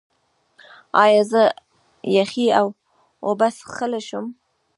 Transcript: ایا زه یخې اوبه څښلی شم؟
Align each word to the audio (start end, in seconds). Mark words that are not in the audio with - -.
ایا 1.03 1.21
زه 1.31 1.43
یخې 2.17 2.45
اوبه 3.25 3.47
څښلی 3.57 4.01
شم؟ 4.07 4.25